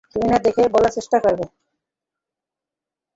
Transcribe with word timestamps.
তুমি 0.11 0.25
না 0.27 0.37
দেখে 0.45 0.63
বলার 0.73 0.95
চেষ্টা 0.97 1.17
করবে। 1.19 1.45